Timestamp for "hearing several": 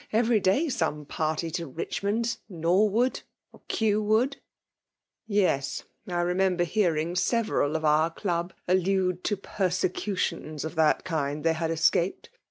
6.63-7.75